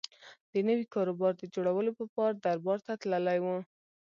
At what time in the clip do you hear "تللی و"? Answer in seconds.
3.01-3.45